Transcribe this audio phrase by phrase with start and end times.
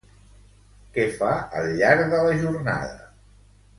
[0.95, 1.29] Què fa
[1.59, 2.97] al llarg de la jornada?